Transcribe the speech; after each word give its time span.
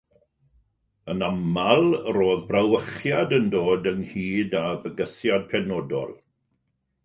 Yn 1.13 1.21
aml, 1.27 1.91
roedd 2.15 2.41
brawychiad 2.53 3.37
yn 3.39 3.47
dod 3.57 3.93
ynghyd 3.95 4.59
â 4.65 4.65
bygythiad 4.87 5.49
penodol. 5.55 6.21